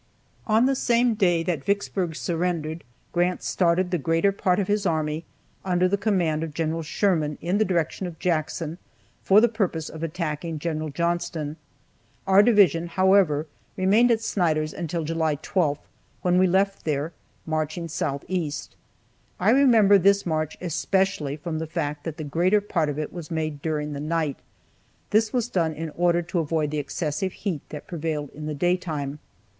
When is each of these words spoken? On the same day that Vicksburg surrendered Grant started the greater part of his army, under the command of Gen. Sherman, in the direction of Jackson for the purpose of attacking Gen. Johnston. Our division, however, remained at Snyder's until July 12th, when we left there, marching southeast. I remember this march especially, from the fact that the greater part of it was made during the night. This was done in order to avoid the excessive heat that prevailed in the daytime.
On 0.47 0.65
the 0.65 0.73
same 0.73 1.13
day 1.13 1.43
that 1.43 1.63
Vicksburg 1.63 2.15
surrendered 2.15 2.83
Grant 3.11 3.43
started 3.43 3.91
the 3.91 3.99
greater 3.99 4.31
part 4.31 4.57
of 4.57 4.67
his 4.67 4.83
army, 4.87 5.25
under 5.63 5.87
the 5.87 5.95
command 5.95 6.41
of 6.43 6.55
Gen. 6.55 6.81
Sherman, 6.81 7.37
in 7.39 7.59
the 7.59 7.65
direction 7.65 8.07
of 8.07 8.17
Jackson 8.17 8.79
for 9.21 9.39
the 9.39 9.47
purpose 9.47 9.89
of 9.89 10.01
attacking 10.01 10.57
Gen. 10.57 10.91
Johnston. 10.93 11.55
Our 12.25 12.41
division, 12.41 12.87
however, 12.87 13.45
remained 13.77 14.09
at 14.09 14.21
Snyder's 14.21 14.73
until 14.73 15.03
July 15.03 15.35
12th, 15.35 15.85
when 16.23 16.39
we 16.39 16.47
left 16.47 16.83
there, 16.83 17.13
marching 17.45 17.87
southeast. 17.87 18.75
I 19.39 19.51
remember 19.51 19.99
this 19.99 20.25
march 20.25 20.57
especially, 20.61 21.37
from 21.37 21.59
the 21.59 21.67
fact 21.67 22.05
that 22.05 22.17
the 22.17 22.23
greater 22.23 22.59
part 22.59 22.89
of 22.89 22.97
it 22.97 23.13
was 23.13 23.29
made 23.29 23.61
during 23.61 23.93
the 23.93 23.99
night. 23.99 24.37
This 25.11 25.31
was 25.31 25.47
done 25.47 25.73
in 25.73 25.91
order 25.91 26.23
to 26.23 26.39
avoid 26.39 26.71
the 26.71 26.79
excessive 26.79 27.33
heat 27.33 27.61
that 27.69 27.85
prevailed 27.85 28.31
in 28.31 28.47
the 28.47 28.55
daytime. 28.55 29.19